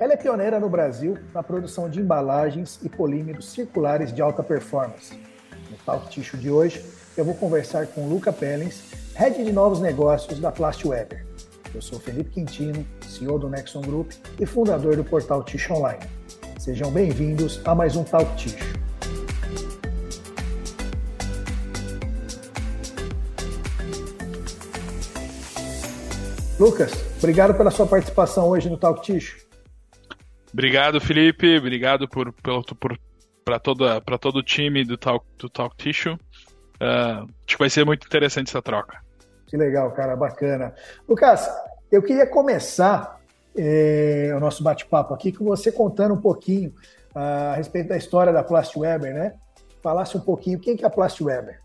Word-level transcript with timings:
Ela 0.00 0.14
é 0.14 0.16
pioneira 0.16 0.58
no 0.58 0.70
Brasil 0.70 1.18
na 1.34 1.42
produção 1.42 1.86
de 1.90 2.00
embalagens 2.00 2.80
e 2.82 2.88
polímeros 2.88 3.52
circulares 3.52 4.10
de 4.10 4.22
alta 4.22 4.42
performance. 4.42 5.14
No 5.70 5.76
Talk 5.84 6.08
Tissue 6.08 6.40
de 6.40 6.50
hoje, 6.50 6.82
eu 7.18 7.22
vou 7.22 7.34
conversar 7.34 7.86
com 7.88 8.08
Luca 8.08 8.32
Pellens, 8.32 8.82
Head 9.14 9.44
de 9.44 9.52
Novos 9.52 9.78
Negócios 9.78 10.40
da 10.40 10.50
Plastweber. 10.50 11.26
Eu 11.74 11.82
sou 11.82 12.00
Felipe 12.00 12.30
Quintino, 12.30 12.86
CEO 13.06 13.38
do 13.38 13.50
Nexon 13.50 13.82
Group 13.82 14.12
e 14.40 14.46
fundador 14.46 14.96
do 14.96 15.04
portal 15.04 15.44
Tissue 15.44 15.76
Online. 15.76 16.02
Sejam 16.58 16.90
bem-vindos 16.90 17.60
a 17.66 17.74
mais 17.74 17.94
um 17.94 18.02
Talk 18.02 18.34
Tissue. 18.36 18.80
Lucas, 26.58 26.90
obrigado 27.18 27.52
pela 27.52 27.70
sua 27.70 27.86
participação 27.86 28.48
hoje 28.48 28.70
no 28.70 28.78
Talk 28.78 29.02
Tissue. 29.02 29.49
Obrigado, 30.52 31.00
Felipe. 31.00 31.58
Obrigado 31.58 32.08
por, 32.08 32.32
por, 32.32 32.64
por 32.76 32.98
para 33.44 33.58
todo, 33.58 33.84
todo 34.20 34.36
o 34.36 34.42
time 34.42 34.84
do 34.84 34.96
Talk, 34.96 35.24
do 35.38 35.48
Talk 35.48 35.76
Tissue. 35.76 36.14
Uh, 36.14 37.26
acho 37.46 37.56
que 37.56 37.58
vai 37.58 37.70
ser 37.70 37.84
muito 37.84 38.06
interessante 38.06 38.48
essa 38.48 38.62
troca. 38.62 39.00
Que 39.46 39.56
legal, 39.56 39.90
cara, 39.92 40.14
bacana. 40.14 40.72
Lucas, 41.08 41.48
eu 41.90 42.02
queria 42.02 42.26
começar 42.26 43.20
eh, 43.56 44.32
o 44.34 44.38
nosso 44.38 44.62
bate-papo 44.62 45.12
aqui 45.12 45.32
com 45.32 45.44
você 45.44 45.72
contando 45.72 46.14
um 46.14 46.20
pouquinho 46.20 46.72
uh, 47.16 47.52
a 47.52 47.54
respeito 47.56 47.88
da 47.88 47.96
história 47.96 48.32
da 48.32 48.44
Plastweber, 48.44 49.12
né? 49.12 49.34
Falasse 49.82 50.16
um 50.16 50.20
pouquinho 50.20 50.60
quem 50.60 50.76
que 50.76 50.84
é 50.84 50.86
a 50.86 50.90
Plastweber. 50.90 51.58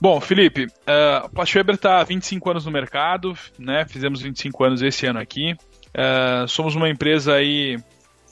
Bom, 0.00 0.18
Felipe, 0.22 0.64
uh, 0.64 1.24
a 1.26 1.28
Plastweber 1.28 1.74
está 1.74 2.00
há 2.00 2.04
25 2.04 2.50
anos 2.50 2.64
no 2.64 2.72
mercado, 2.72 3.34
né? 3.58 3.84
Fizemos 3.86 4.22
25 4.22 4.64
anos 4.64 4.80
esse 4.80 5.04
ano 5.04 5.18
aqui. 5.18 5.54
Uh, 5.94 6.46
somos 6.46 6.74
uma 6.76 6.88
empresa 6.88 7.34
aí 7.34 7.78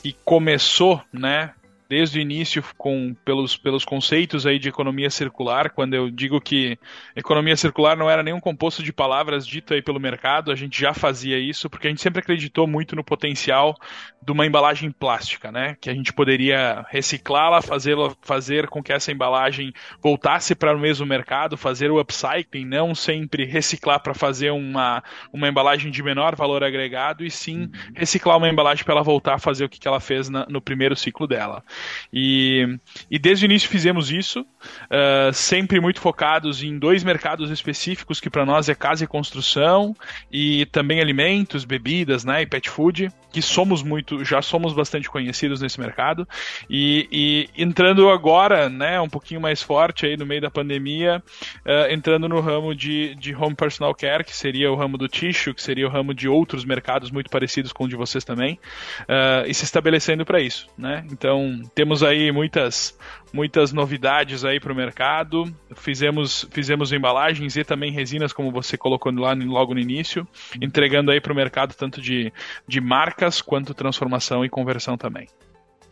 que 0.02 0.16
começou, 0.24 1.02
né, 1.12 1.52
desde 1.88 2.18
o 2.18 2.22
início 2.22 2.62
com 2.76 3.14
pelos, 3.24 3.56
pelos 3.56 3.84
conceitos 3.84 4.46
aí 4.46 4.58
de 4.58 4.68
economia 4.68 5.08
circular, 5.08 5.70
quando 5.70 5.94
eu 5.94 6.10
digo 6.10 6.40
que 6.40 6.78
economia 7.16 7.56
circular 7.56 7.96
não 7.96 8.10
era 8.10 8.22
nenhum 8.22 8.40
composto 8.40 8.82
de 8.82 8.92
palavras 8.92 9.46
dito 9.46 9.72
aí 9.72 9.80
pelo 9.80 9.98
mercado, 9.98 10.52
a 10.52 10.54
gente 10.54 10.78
já 10.78 10.92
fazia 10.92 11.38
isso, 11.38 11.70
porque 11.70 11.86
a 11.86 11.90
gente 11.90 12.02
sempre 12.02 12.20
acreditou 12.20 12.66
muito 12.66 12.94
no 12.94 13.02
potencial 13.02 13.74
de 14.22 14.32
uma 14.32 14.44
embalagem 14.44 14.90
plástica, 14.90 15.50
né? 15.50 15.76
Que 15.80 15.88
a 15.88 15.94
gente 15.94 16.12
poderia 16.12 16.84
reciclá-la, 16.90 17.62
fazer, 17.62 17.96
fazer 18.20 18.68
com 18.68 18.82
que 18.82 18.92
essa 18.92 19.10
embalagem 19.10 19.72
voltasse 20.02 20.54
para 20.54 20.76
o 20.76 20.78
mesmo 20.78 21.06
mercado, 21.06 21.56
fazer 21.56 21.90
o 21.90 21.98
upcycling, 21.98 22.66
não 22.66 22.94
sempre 22.94 23.46
reciclar 23.46 24.02
para 24.02 24.12
fazer 24.12 24.50
uma, 24.50 25.02
uma 25.32 25.48
embalagem 25.48 25.90
de 25.90 26.02
menor 26.02 26.36
valor 26.36 26.62
agregado, 26.62 27.24
e 27.24 27.30
sim 27.30 27.62
uhum. 27.62 27.70
reciclar 27.94 28.36
uma 28.36 28.48
embalagem 28.48 28.84
para 28.84 28.94
ela 28.94 29.02
voltar 29.02 29.34
a 29.34 29.38
fazer 29.38 29.64
o 29.64 29.68
que 29.68 29.88
ela 29.88 30.00
fez 30.00 30.28
na, 30.28 30.44
no 30.48 30.60
primeiro 30.60 30.94
ciclo 30.94 31.26
dela. 31.26 31.64
E, 32.12 32.78
e 33.10 33.18
desde 33.18 33.44
o 33.44 33.46
início 33.46 33.68
fizemos 33.68 34.10
isso, 34.10 34.40
uh, 34.40 35.32
sempre 35.32 35.80
muito 35.80 36.00
focados 36.00 36.62
em 36.62 36.78
dois 36.78 37.04
mercados 37.04 37.50
específicos, 37.50 38.20
que 38.20 38.30
para 38.30 38.46
nós 38.46 38.68
é 38.68 38.74
casa 38.74 39.04
e 39.04 39.06
construção, 39.06 39.94
e 40.30 40.66
também 40.66 41.00
alimentos, 41.00 41.64
bebidas, 41.64 42.24
né, 42.24 42.42
e 42.42 42.46
pet 42.46 42.68
food, 42.68 43.10
que 43.30 43.42
somos 43.42 43.82
muito, 43.82 44.24
já 44.24 44.40
somos 44.40 44.72
bastante 44.72 45.08
conhecidos 45.08 45.60
nesse 45.60 45.78
mercado. 45.78 46.26
E, 46.68 47.08
e 47.12 47.62
entrando 47.62 48.08
agora, 48.08 48.68
né, 48.68 49.00
um 49.00 49.08
pouquinho 49.08 49.40
mais 49.40 49.62
forte 49.62 50.06
aí 50.06 50.16
no 50.16 50.24
meio 50.24 50.40
da 50.40 50.50
pandemia, 50.50 51.22
uh, 51.64 51.92
entrando 51.92 52.28
no 52.28 52.40
ramo 52.40 52.74
de, 52.74 53.14
de 53.16 53.34
home 53.34 53.54
personal 53.54 53.94
care, 53.94 54.24
que 54.24 54.34
seria 54.34 54.70
o 54.72 54.74
ramo 54.74 54.96
do 54.96 55.08
tissue, 55.08 55.54
que 55.54 55.62
seria 55.62 55.86
o 55.86 55.90
ramo 55.90 56.14
de 56.14 56.28
outros 56.28 56.64
mercados 56.64 57.10
muito 57.10 57.30
parecidos 57.30 57.72
com 57.72 57.84
o 57.84 57.88
de 57.88 57.96
vocês 57.96 58.24
também, 58.24 58.58
uh, 59.02 59.46
e 59.46 59.54
se 59.54 59.64
estabelecendo 59.64 60.24
para 60.24 60.40
isso, 60.40 60.68
né? 60.76 61.04
Então, 61.10 61.60
temos 61.74 62.02
aí 62.02 62.30
muitas, 62.32 62.96
muitas 63.32 63.72
novidades 63.72 64.44
aí 64.44 64.60
para 64.60 64.72
o 64.72 64.76
mercado. 64.76 65.44
Fizemos, 65.74 66.46
fizemos 66.50 66.92
embalagens 66.92 67.56
e 67.56 67.64
também 67.64 67.92
resinas, 67.92 68.32
como 68.32 68.52
você 68.52 68.76
colocou 68.76 69.12
lá 69.12 69.32
logo 69.34 69.74
no 69.74 69.80
início, 69.80 70.26
entregando 70.60 71.10
aí 71.10 71.20
para 71.20 71.32
o 71.32 71.36
mercado 71.36 71.74
tanto 71.74 72.00
de, 72.00 72.32
de 72.66 72.80
marcas 72.80 73.40
quanto 73.40 73.74
transformação 73.74 74.44
e 74.44 74.48
conversão 74.48 74.96
também. 74.96 75.28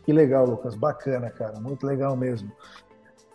Que 0.05 0.13
legal, 0.13 0.45
Lucas. 0.45 0.75
Bacana, 0.75 1.29
cara. 1.29 1.59
Muito 1.59 1.85
legal 1.85 2.15
mesmo. 2.15 2.51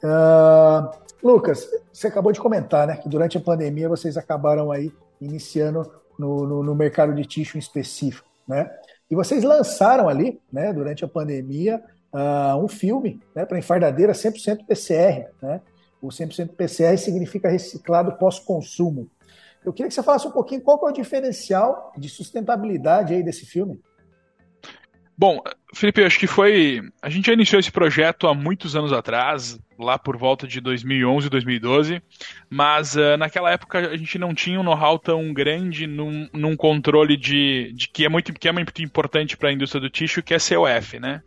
Uh, 0.02 0.90
Lucas, 1.22 1.68
você 1.92 2.08
acabou 2.08 2.32
de 2.32 2.40
comentar, 2.40 2.86
né, 2.86 2.96
que 2.96 3.08
durante 3.08 3.38
a 3.38 3.40
pandemia 3.40 3.88
vocês 3.88 4.16
acabaram 4.16 4.72
aí 4.72 4.92
iniciando 5.20 5.88
no, 6.18 6.46
no, 6.46 6.62
no 6.62 6.74
mercado 6.74 7.14
de 7.14 7.24
tixo 7.24 7.56
específico, 7.56 8.28
né? 8.46 8.68
E 9.08 9.14
vocês 9.14 9.44
lançaram 9.44 10.08
ali, 10.08 10.40
né, 10.52 10.72
durante 10.72 11.04
a 11.04 11.08
pandemia, 11.08 11.82
uh, 12.12 12.56
um 12.62 12.68
filme 12.68 13.20
né, 13.34 13.44
para 13.44 13.58
enfardadeira 13.58 14.12
100% 14.12 14.66
PCR. 14.66 15.28
Né? 15.40 15.60
O 16.00 16.08
100% 16.08 16.50
PCR 16.50 16.96
significa 16.98 17.48
reciclado 17.48 18.12
pós-consumo. 18.16 19.08
Eu 19.64 19.72
queria 19.72 19.88
que 19.88 19.94
você 19.94 20.02
falasse 20.02 20.26
um 20.26 20.32
pouquinho 20.32 20.60
qual 20.60 20.80
é 20.88 20.90
o 20.90 20.92
diferencial 20.92 21.92
de 21.96 22.08
sustentabilidade 22.08 23.14
aí 23.14 23.22
desse 23.22 23.46
filme. 23.46 23.80
Bom, 25.16 25.40
Felipe, 25.74 26.04
acho 26.04 26.18
que 26.18 26.26
foi. 26.26 26.82
A 27.00 27.08
gente 27.08 27.26
já 27.26 27.32
iniciou 27.32 27.58
esse 27.58 27.72
projeto 27.72 28.26
há 28.28 28.34
muitos 28.34 28.76
anos 28.76 28.92
atrás, 28.92 29.58
lá 29.78 29.98
por 29.98 30.16
volta 30.16 30.46
de 30.46 30.60
2011, 30.60 31.28
2012, 31.28 32.02
mas 32.48 32.94
uh, 32.94 33.16
naquela 33.18 33.50
época 33.50 33.90
a 33.90 33.96
gente 33.96 34.18
não 34.18 34.34
tinha 34.34 34.60
um 34.60 34.62
know-how 34.62 34.98
tão 34.98 35.32
grande 35.32 35.86
num, 35.86 36.28
num 36.32 36.56
controle 36.56 37.16
de, 37.16 37.72
de, 37.74 37.88
que 37.88 38.04
é 38.04 38.08
muito 38.08 38.32
que 38.32 38.48
é 38.48 38.52
muito 38.52 38.82
importante 38.82 39.36
para 39.36 39.48
a 39.48 39.52
indústria 39.52 39.80
do 39.80 39.90
tixo, 39.90 40.22
que 40.22 40.34
é 40.34 40.38
COF, 40.38 41.00
né? 41.00 41.22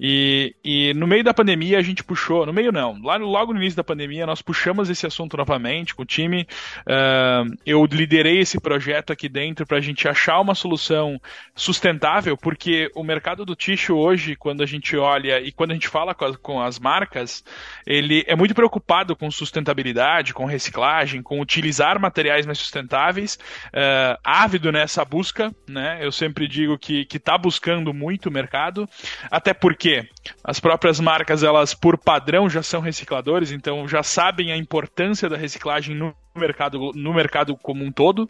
E, 0.00 0.54
e 0.64 0.94
no 0.94 1.06
meio 1.06 1.24
da 1.24 1.34
pandemia 1.34 1.78
a 1.78 1.82
gente 1.82 2.02
puxou, 2.04 2.46
no 2.46 2.52
meio 2.52 2.72
não, 2.72 3.00
lá 3.02 3.16
logo 3.16 3.52
no 3.52 3.60
início 3.60 3.76
da 3.76 3.84
pandemia 3.84 4.26
nós 4.26 4.42
puxamos 4.42 4.88
esse 4.88 5.06
assunto 5.06 5.36
novamente 5.36 5.94
com 5.94 6.02
o 6.02 6.06
time. 6.06 6.46
Uh, 6.86 7.54
eu 7.66 7.84
liderei 7.84 8.38
esse 8.38 8.60
projeto 8.60 9.12
aqui 9.12 9.28
dentro 9.28 9.66
para 9.66 9.78
a 9.78 9.80
gente 9.80 10.08
achar 10.08 10.40
uma 10.40 10.54
solução 10.54 11.20
sustentável, 11.54 12.36
porque 12.36 12.90
o 12.94 13.02
mercado 13.02 13.44
do 13.44 13.54
tixo 13.54 13.87
hoje, 13.92 14.36
quando 14.36 14.62
a 14.62 14.66
gente 14.66 14.96
olha 14.96 15.40
e 15.40 15.52
quando 15.52 15.72
a 15.72 15.74
gente 15.74 15.88
fala 15.88 16.14
com 16.14 16.24
as, 16.24 16.36
com 16.36 16.60
as 16.60 16.78
marcas, 16.78 17.44
ele 17.86 18.24
é 18.26 18.34
muito 18.34 18.54
preocupado 18.54 19.14
com 19.16 19.30
sustentabilidade, 19.30 20.34
com 20.34 20.44
reciclagem, 20.44 21.22
com 21.22 21.40
utilizar 21.40 22.00
materiais 22.00 22.46
mais 22.46 22.58
sustentáveis, 22.58 23.38
uh, 23.68 24.18
ávido 24.24 24.70
nessa 24.72 25.04
busca, 25.04 25.54
né? 25.68 25.98
Eu 26.00 26.12
sempre 26.12 26.46
digo 26.46 26.78
que 26.78 27.06
está 27.12 27.36
buscando 27.36 27.92
muito 27.92 28.28
o 28.28 28.32
mercado, 28.32 28.88
até 29.30 29.52
porque 29.52 30.08
as 30.42 30.60
próprias 30.60 31.00
marcas, 31.00 31.42
elas 31.42 31.74
por 31.74 31.98
padrão 31.98 32.48
já 32.48 32.62
são 32.62 32.80
recicladores, 32.80 33.52
então 33.52 33.86
já 33.88 34.02
sabem 34.02 34.52
a 34.52 34.56
importância 34.56 35.28
da 35.28 35.36
reciclagem 35.36 35.94
no 35.94 36.14
mercado, 36.36 36.92
no 36.94 37.12
mercado 37.12 37.56
como 37.56 37.84
um 37.84 37.92
todo, 37.92 38.28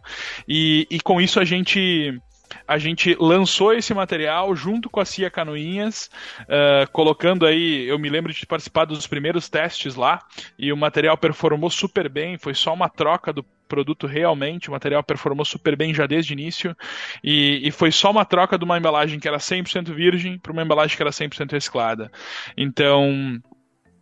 e, 0.49 0.87
e 0.91 1.01
com 1.01 1.21
isso 1.21 1.39
a 1.39 1.45
gente 1.45 2.19
a 2.67 2.79
gente 2.79 3.17
lançou 3.19 3.73
esse 3.73 3.93
material 3.95 4.55
junto 4.55 4.89
com 4.89 5.01
a 5.01 5.05
Cia 5.05 5.31
Canoinhas, 5.31 6.11
uh, 6.43 6.91
colocando 6.93 7.47
aí, 7.47 7.87
eu 7.87 7.99
me 7.99 8.09
lembro 8.09 8.33
de 8.33 8.47
participar 8.47 8.85
dos 8.85 9.07
primeiros 9.07 9.49
testes 9.49 9.95
lá, 9.95 10.21
e 10.59 10.73
o 10.73 10.77
material 10.77 11.17
performou 11.17 11.71
super 11.71 12.09
bem, 12.09 12.39
foi 12.39 12.55
só 12.55 12.73
uma 12.73 12.89
troca 12.89 13.33
do 13.33 13.45
produto 13.69 14.07
realmente, 14.07 14.69
o 14.69 14.73
material 14.73 15.03
performou 15.03 15.45
super 15.45 15.77
bem 15.77 15.93
já 15.93 16.07
desde 16.07 16.33
o 16.33 16.35
início, 16.35 16.75
e, 17.23 17.61
e 17.63 17.71
foi 17.71 17.93
só 17.93 18.11
uma 18.11 18.25
troca 18.25 18.59
de 18.59 18.65
uma 18.65 18.79
embalagem 18.79 19.21
que 19.21 19.29
era 19.29 19.37
100% 19.37 19.93
virgem 19.93 20.39
para 20.39 20.53
uma 20.53 20.63
embalagem 20.63 20.97
que 20.97 21.03
era 21.03 21.11
100% 21.11 21.53
reciclada. 21.53 22.11
Então, 22.57 23.41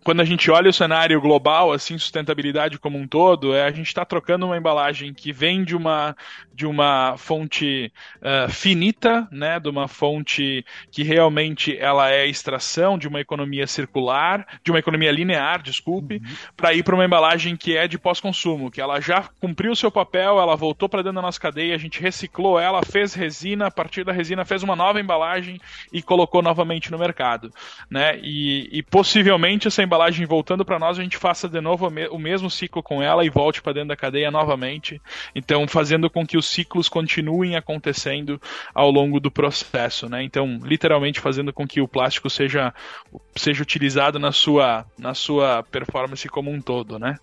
quando 0.07 0.21
a 0.21 0.25
gente 0.25 0.49
olha 0.53 0.71
o 0.71 0.73
cenário 0.73 1.21
global, 1.21 1.73
assim, 1.73 1.99
sustentabilidade 1.99 2.79
como 2.79 2.97
um 2.97 3.09
todo, 3.09 3.53
é 3.53 3.65
a 3.65 3.73
gente 3.73 3.89
está 3.89 4.05
trocando 4.05 4.47
uma 4.47 4.57
embalagem 4.57 5.13
que 5.13 5.33
vem 5.33 5.65
de 5.65 5.75
uma, 5.75 6.17
de 6.55 6.65
uma 6.65 7.17
fonte 7.17 7.93
uh, 8.19 8.49
finita, 8.49 9.27
né, 9.33 9.59
de 9.59 9.69
uma 9.69 9.89
fonte 9.89 10.65
que 10.93 11.03
realmente 11.03 11.77
ela 11.77 12.09
é 12.09 12.25
extração 12.25 12.97
de 12.97 13.09
uma 13.09 13.21
economia 13.21 13.67
circular, 13.67 14.47
de 14.63 14.71
uma 14.71 14.79
economia 14.79 15.11
linear, 15.11 15.61
desculpe, 15.61 16.19
uhum. 16.19 16.37
para 16.57 16.73
ir 16.73 16.85
para 16.85 16.95
uma 16.95 17.05
embalagem 17.05 17.57
que 17.57 17.77
é 17.77 17.89
de 17.89 17.99
pós-consumo, 17.99 18.71
que 18.71 18.81
ela 18.81 19.01
já 19.01 19.29
cumpriu 19.41 19.73
o 19.73 19.77
seu 19.77 19.91
papel, 19.91 20.39
ela 20.39 20.55
voltou 20.55 20.89
para 20.89 21.03
dentro 21.03 21.17
da 21.17 21.23
nossa 21.23 21.41
cadeia, 21.41 21.75
a 21.75 21.79
gente 21.79 22.01
reciclou 22.01 22.61
ela, 22.61 22.81
fez 22.85 23.13
resina, 23.13 23.67
a 23.67 23.71
partir 23.73 24.05
da 24.05 24.13
resina 24.13 24.45
fez 24.45 24.63
uma 24.63 24.77
nova 24.77 25.01
embalagem 25.01 25.61
e 25.93 26.01
colocou 26.01 26.43
novamente 26.43 26.93
no 26.93 26.99
mercado, 26.99 27.51
né? 27.91 28.21
E, 28.23 28.69
e 28.71 28.85
possivelmente 28.85 29.67
essa 29.67 29.83
embalagem 29.83 29.96
embalagem 29.97 30.27
voltando 30.27 30.65
para 30.65 30.79
nós, 30.79 30.99
a 30.99 31.03
gente 31.03 31.17
faça 31.17 31.49
de 31.49 31.61
novo 31.61 31.89
o 31.89 32.19
mesmo 32.19 32.51
ciclo 32.51 32.83
com 32.83 33.03
ela 33.03 33.25
e 33.25 33.31
volte 33.31 33.63
para 33.63 33.73
dentro 33.73 33.89
da 33.89 33.97
cadeia 33.97 34.31
novamente. 34.31 35.01
Então, 35.35 35.67
fazendo 35.67 36.11
com 36.11 36.27
que 36.27 36.37
os 36.37 36.47
ciclos 36.47 36.89
continuem 36.89 37.57
acontecendo 37.57 38.41
ao 38.75 38.91
longo 38.91 39.19
do 39.19 39.31
processo, 39.31 40.09
né? 40.09 40.23
Então, 40.23 40.59
literalmente 40.63 41.19
fazendo 41.19 41.53
com 41.53 41.67
que 41.67 41.81
o 41.81 41.89
plástico 41.89 42.29
seja, 42.29 42.75
seja 43.35 43.63
utilizado 43.63 44.19
na 44.19 44.33
sua, 44.33 44.85
na 44.99 45.15
sua 45.15 45.63
performance 45.63 46.29
como 46.29 46.51
um 46.51 46.61
todo, 46.61 46.99
né? 46.99 47.17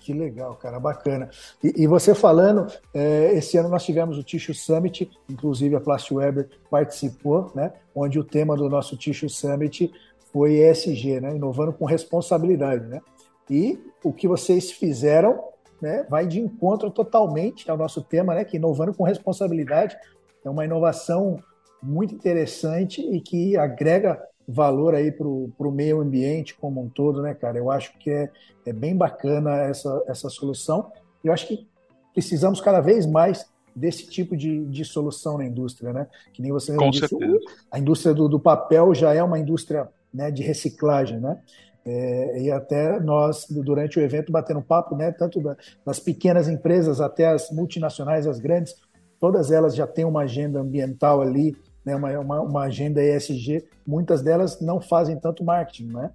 Que 0.00 0.12
legal, 0.12 0.56
cara, 0.56 0.80
bacana. 0.80 1.30
E, 1.62 1.84
e 1.84 1.86
você 1.86 2.14
falando, 2.14 2.66
é, 2.92 3.32
esse 3.34 3.56
ano 3.56 3.68
nós 3.68 3.84
tivemos 3.84 4.18
o 4.18 4.24
Tissue 4.24 4.54
Summit, 4.54 5.08
inclusive 5.28 5.76
a 5.76 5.80
Plastweber 5.80 6.48
participou, 6.70 7.52
né? 7.54 7.72
Onde 7.94 8.18
o 8.18 8.24
tema 8.24 8.56
do 8.56 8.68
nosso 8.68 8.96
Tissue 8.96 9.28
Summit 9.28 9.92
foi 10.32 10.54
ESG, 10.54 11.20
né? 11.20 11.36
Inovando 11.36 11.72
com 11.72 11.84
responsabilidade, 11.84 12.86
né? 12.86 13.00
E 13.48 13.78
o 14.04 14.12
que 14.12 14.28
vocês 14.28 14.70
fizeram, 14.70 15.42
né? 15.80 16.06
Vai 16.08 16.26
de 16.26 16.40
encontro 16.40 16.90
totalmente 16.90 17.70
ao 17.70 17.76
nosso 17.76 18.02
tema, 18.02 18.34
né? 18.34 18.44
Que 18.44 18.56
inovando 18.56 18.94
com 18.94 19.04
responsabilidade 19.04 19.96
é 20.44 20.50
uma 20.50 20.64
inovação 20.64 21.38
muito 21.82 22.14
interessante 22.14 23.00
e 23.00 23.20
que 23.20 23.56
agrega 23.56 24.22
valor 24.46 24.94
aí 24.94 25.12
para 25.12 25.26
o 25.26 25.72
meio 25.72 26.00
ambiente 26.00 26.56
como 26.56 26.82
um 26.82 26.88
todo, 26.88 27.22
né, 27.22 27.34
cara? 27.34 27.58
Eu 27.58 27.70
acho 27.70 27.96
que 27.98 28.10
é, 28.10 28.30
é 28.66 28.72
bem 28.72 28.96
bacana 28.96 29.62
essa, 29.62 30.02
essa 30.06 30.28
solução. 30.28 30.90
Eu 31.22 31.32
acho 31.32 31.46
que 31.46 31.68
precisamos 32.12 32.60
cada 32.60 32.80
vez 32.80 33.06
mais 33.06 33.48
desse 33.74 34.08
tipo 34.08 34.36
de, 34.36 34.64
de 34.66 34.84
solução 34.84 35.38
na 35.38 35.44
indústria, 35.44 35.92
né? 35.92 36.08
Que 36.32 36.42
nem 36.42 36.50
você 36.50 36.74
Com 36.74 36.90
disse, 36.90 37.08
certeza. 37.08 37.38
a 37.70 37.78
indústria 37.78 38.12
do, 38.12 38.28
do, 38.28 38.40
papel 38.40 38.94
já 38.94 39.14
é 39.14 39.22
uma 39.22 39.38
indústria 39.38 39.88
né, 40.12 40.30
de 40.30 40.42
reciclagem, 40.42 41.20
né? 41.20 41.38
É, 41.84 42.42
e 42.42 42.50
até 42.50 43.00
nós, 43.00 43.46
durante 43.48 43.98
o 43.98 44.02
evento, 44.02 44.30
batendo 44.30 44.60
papo, 44.60 44.94
né, 44.94 45.10
tanto 45.12 45.40
das 45.84 45.98
pequenas 45.98 46.46
empresas 46.46 47.00
até 47.00 47.28
as 47.28 47.50
multinacionais, 47.50 48.26
as 48.26 48.38
grandes, 48.38 48.74
todas 49.18 49.50
elas 49.50 49.74
já 49.74 49.86
têm 49.86 50.04
uma 50.04 50.22
agenda 50.22 50.60
ambiental 50.60 51.22
ali 51.22 51.56
né, 51.84 51.96
uma, 51.96 52.18
uma, 52.18 52.40
uma, 52.40 52.62
agenda 52.64 53.02
ESG, 53.02 53.64
muitas 53.86 54.22
delas 54.22 54.60
não 54.60 54.80
fazem 54.80 55.18
tanto 55.18 55.44
marketing, 55.44 55.86
né? 55.86 56.10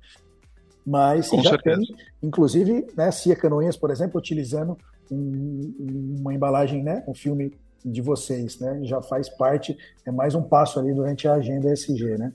Mas 0.85 1.29
Com 1.29 1.41
já 1.41 1.51
certeza. 1.51 1.81
tem, 1.81 1.95
inclusive, 2.21 2.85
né, 2.95 3.09
Cia 3.11 3.35
Canoinhas, 3.35 3.75
por 3.75 3.89
exemplo, 3.89 4.19
utilizando 4.19 4.77
um, 5.11 6.17
uma 6.19 6.33
embalagem, 6.33 6.83
né, 6.83 7.03
um 7.07 7.13
filme 7.13 7.51
de 7.83 8.01
vocês, 8.01 8.59
né? 8.59 8.79
Já 8.83 9.01
faz 9.01 9.29
parte, 9.29 9.77
é 10.05 10.11
mais 10.11 10.33
um 10.33 10.41
passo 10.41 10.79
ali 10.79 10.93
durante 10.93 11.27
a 11.27 11.33
agenda 11.33 11.71
ESG, 11.71 12.17
né? 12.17 12.33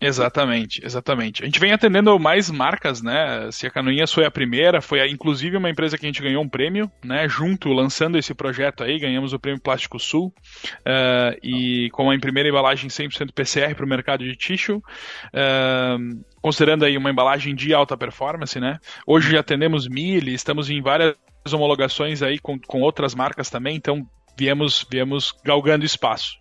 Exatamente, 0.00 0.84
exatamente. 0.84 1.42
A 1.42 1.46
gente 1.46 1.58
vem 1.58 1.72
atendendo 1.72 2.16
mais 2.20 2.48
marcas, 2.50 3.02
né? 3.02 3.50
Se 3.50 3.66
a 3.66 3.70
Canoinhas 3.70 4.12
foi 4.12 4.24
a 4.24 4.30
primeira, 4.30 4.80
foi 4.80 5.00
a, 5.00 5.08
inclusive 5.08 5.56
uma 5.56 5.68
empresa 5.68 5.98
que 5.98 6.06
a 6.06 6.08
gente 6.08 6.22
ganhou 6.22 6.42
um 6.42 6.48
prêmio, 6.48 6.90
né? 7.04 7.28
Junto, 7.28 7.72
lançando 7.72 8.16
esse 8.16 8.32
projeto 8.32 8.84
aí, 8.84 8.98
ganhamos 8.98 9.32
o 9.32 9.40
prêmio 9.40 9.60
Plástico 9.60 9.98
Sul 9.98 10.32
uh, 10.80 11.36
e 11.42 11.90
com 11.90 12.10
a 12.10 12.18
primeira 12.18 12.48
embalagem 12.48 12.88
100% 12.88 13.32
PCR 13.32 13.74
para 13.74 13.84
o 13.84 13.88
mercado 13.88 14.22
de 14.22 14.36
tissue. 14.36 14.76
Uh, 14.76 16.24
considerando 16.40 16.84
aí 16.84 16.96
uma 16.96 17.10
embalagem 17.10 17.52
de 17.52 17.74
alta 17.74 17.96
performance, 17.96 18.58
né? 18.60 18.78
Hoje 19.04 19.32
já 19.32 19.40
atendemos 19.40 19.88
Mille, 19.88 20.32
estamos 20.32 20.70
em 20.70 20.80
várias 20.80 21.16
homologações 21.52 22.22
aí 22.22 22.38
com, 22.38 22.56
com 22.56 22.82
outras 22.82 23.16
marcas 23.16 23.50
também, 23.50 23.74
então 23.74 24.06
viemos, 24.38 24.86
viemos 24.88 25.34
galgando 25.44 25.84
espaço. 25.84 26.36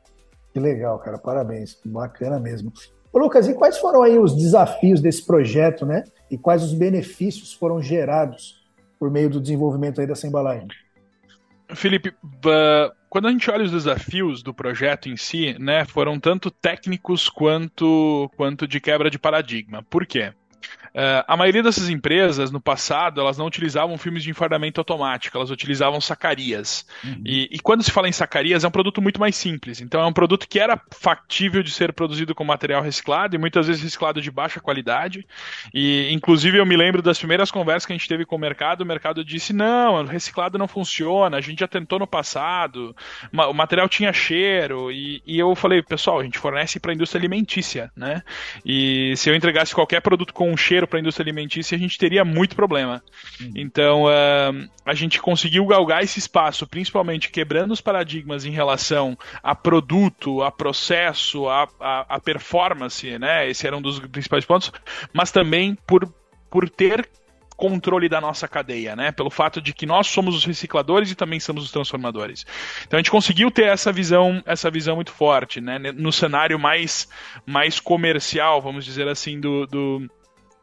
Que 0.53 0.59
legal, 0.59 0.99
cara, 0.99 1.17
parabéns, 1.17 1.79
bacana 1.83 2.39
mesmo. 2.39 2.71
Ô, 3.11 3.19
Lucas, 3.19 3.47
e 3.47 3.53
quais 3.53 3.77
foram 3.77 4.03
aí 4.03 4.17
os 4.19 4.35
desafios 4.35 5.01
desse 5.01 5.25
projeto, 5.25 5.85
né? 5.85 6.03
E 6.29 6.37
quais 6.37 6.63
os 6.63 6.73
benefícios 6.73 7.53
foram 7.53 7.81
gerados 7.81 8.65
por 8.99 9.09
meio 9.09 9.29
do 9.29 9.39
desenvolvimento 9.39 10.01
aí 10.01 10.07
dessa 10.07 10.27
embalagem? 10.27 10.67
Felipe, 11.75 12.13
quando 13.09 13.27
a 13.27 13.31
gente 13.31 13.49
olha 13.51 13.65
os 13.65 13.71
desafios 13.71 14.41
do 14.41 14.53
projeto 14.53 15.09
em 15.09 15.17
si, 15.17 15.57
né, 15.59 15.83
foram 15.83 16.19
tanto 16.19 16.49
técnicos 16.49 17.27
quanto, 17.29 18.31
quanto 18.37 18.67
de 18.67 18.79
quebra 18.79 19.09
de 19.09 19.19
paradigma. 19.19 19.83
Por 19.89 20.05
quê? 20.05 20.33
Uh, 20.97 21.21
a 21.27 21.37
maioria 21.37 21.61
dessas 21.61 21.89
empresas, 21.89 22.49
no 22.49 22.59
passado, 22.59 23.21
elas 23.21 23.37
não 23.37 23.45
utilizavam 23.45 23.99
filmes 23.99 24.23
de 24.23 24.31
enfardamento 24.31 24.81
automático, 24.81 25.37
elas 25.37 25.51
utilizavam 25.51 26.01
sacarias. 26.01 26.87
Uhum. 27.03 27.21
E, 27.23 27.49
e, 27.51 27.59
quando 27.59 27.83
se 27.83 27.91
fala 27.91 28.09
em 28.09 28.11
sacarias, 28.11 28.63
é 28.63 28.67
um 28.67 28.71
produto 28.71 28.99
muito 28.99 29.19
mais 29.19 29.35
simples. 29.35 29.79
Então, 29.79 30.01
é 30.01 30.07
um 30.07 30.11
produto 30.11 30.47
que 30.49 30.59
era 30.59 30.81
factível 30.91 31.61
de 31.61 31.69
ser 31.69 31.93
produzido 31.93 32.33
com 32.33 32.43
material 32.43 32.81
reciclado 32.81 33.35
e 33.35 33.37
muitas 33.37 33.67
vezes 33.67 33.83
reciclado 33.83 34.19
de 34.19 34.31
baixa 34.31 34.59
qualidade. 34.59 35.23
E, 35.71 36.09
inclusive, 36.11 36.57
eu 36.57 36.65
me 36.65 36.75
lembro 36.75 36.99
das 36.99 37.19
primeiras 37.19 37.51
conversas 37.51 37.85
que 37.85 37.93
a 37.93 37.95
gente 37.95 38.09
teve 38.09 38.25
com 38.25 38.35
o 38.35 38.39
mercado, 38.39 38.81
o 38.81 38.85
mercado 38.85 39.23
disse: 39.23 39.53
não, 39.53 40.03
reciclado 40.03 40.57
não 40.57 40.67
funciona, 40.67 41.37
a 41.37 41.41
gente 41.41 41.59
já 41.59 41.67
tentou 41.67 41.99
no 41.99 42.07
passado, 42.07 42.95
o 43.31 43.53
material 43.53 43.87
tinha 43.87 44.11
cheiro. 44.11 44.91
E, 44.91 45.21
e 45.27 45.37
eu 45.37 45.53
falei, 45.53 45.83
pessoal, 45.83 46.21
a 46.21 46.23
gente 46.23 46.39
fornece 46.39 46.79
para 46.79 46.91
a 46.91 46.95
indústria 46.95 47.19
alimentícia, 47.19 47.91
né? 47.95 48.23
E 48.65 49.13
se 49.15 49.29
eu 49.29 49.35
entregasse 49.35 49.75
qualquer 49.75 50.01
produto 50.01 50.33
com 50.33 50.51
um 50.51 50.57
cheiro 50.57 50.86
para 50.87 50.99
a 50.99 51.01
indústria 51.01 51.23
alimentícia, 51.23 51.75
a 51.75 51.79
gente 51.79 51.97
teria 51.97 52.25
muito 52.25 52.55
problema. 52.55 53.03
Uhum. 53.39 53.51
Então, 53.55 54.03
uh, 54.05 54.69
a 54.85 54.93
gente 54.93 55.21
conseguiu 55.21 55.65
galgar 55.65 56.03
esse 56.03 56.19
espaço, 56.19 56.65
principalmente 56.65 57.29
quebrando 57.29 57.71
os 57.71 57.81
paradigmas 57.81 58.45
em 58.45 58.51
relação 58.51 59.17
a 59.43 59.53
produto, 59.53 60.41
a 60.41 60.51
processo, 60.51 61.47
a, 61.47 61.67
a, 61.79 62.15
a 62.15 62.19
performance, 62.19 63.19
né? 63.19 63.49
Esse 63.49 63.67
era 63.67 63.77
um 63.77 63.81
dos 63.81 63.99
principais 63.99 64.45
pontos, 64.45 64.71
mas 65.13 65.31
também 65.31 65.77
por, 65.85 66.11
por 66.49 66.69
ter 66.69 67.07
controle 67.57 68.07
da 68.07 68.21
nossa 68.21 68.47
cadeia, 68.47 68.95
né? 68.95 69.11
Pelo 69.11 69.31
fato 69.31 69.59
de 69.59 69.73
que 69.73 69.87
nós 69.87 70.07
somos 70.07 70.35
os 70.35 70.45
recicladores 70.45 71.11
e 71.11 71.15
também 71.15 71.39
somos 71.39 71.63
os 71.63 71.71
transformadores. 71.71 72.45
Então 72.85 72.97
a 72.97 73.01
gente 73.01 73.09
conseguiu 73.09 73.49
ter 73.49 73.65
essa 73.65 73.91
visão, 73.91 74.41
essa 74.45 74.69
visão 74.69 74.95
muito 74.95 75.11
forte, 75.11 75.59
né? 75.59 75.79
No 75.79 76.13
cenário 76.13 76.59
mais, 76.59 77.09
mais 77.45 77.79
comercial, 77.79 78.61
vamos 78.61 78.85
dizer 78.85 79.07
assim, 79.07 79.39
do, 79.39 79.65
do 79.65 80.07